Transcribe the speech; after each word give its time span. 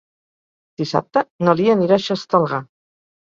Dissabte 0.81 1.23
na 1.47 1.55
Lia 1.59 1.75
anirà 1.79 1.99
a 1.99 2.03
Xestalgar. 2.07 2.63